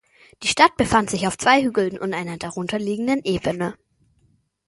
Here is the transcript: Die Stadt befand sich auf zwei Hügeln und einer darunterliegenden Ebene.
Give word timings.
Die 0.41 0.47
Stadt 0.47 0.77
befand 0.77 1.11
sich 1.11 1.27
auf 1.27 1.37
zwei 1.37 1.61
Hügeln 1.61 1.99
und 1.99 2.15
einer 2.15 2.37
darunterliegenden 2.39 3.21
Ebene. 3.23 3.75